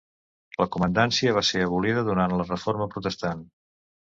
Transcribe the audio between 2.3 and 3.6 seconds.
la Reforma Protestant.